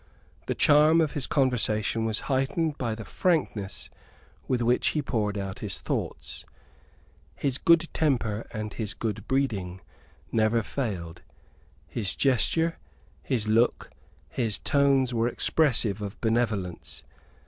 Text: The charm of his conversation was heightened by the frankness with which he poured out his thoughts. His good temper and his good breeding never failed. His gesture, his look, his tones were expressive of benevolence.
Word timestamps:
The 0.47 0.55
charm 0.55 0.99
of 0.99 1.11
his 1.11 1.27
conversation 1.27 2.05
was 2.05 2.21
heightened 2.21 2.75
by 2.79 2.95
the 2.95 3.05
frankness 3.05 3.87
with 4.47 4.63
which 4.63 4.87
he 4.87 5.01
poured 5.03 5.37
out 5.37 5.59
his 5.59 5.77
thoughts. 5.77 6.43
His 7.35 7.59
good 7.59 7.87
temper 7.93 8.47
and 8.51 8.73
his 8.73 8.95
good 8.95 9.27
breeding 9.27 9.79
never 10.31 10.63
failed. 10.63 11.21
His 11.87 12.15
gesture, 12.15 12.79
his 13.21 13.47
look, 13.47 13.91
his 14.29 14.57
tones 14.57 15.13
were 15.13 15.27
expressive 15.27 16.01
of 16.01 16.19
benevolence. 16.19 17.03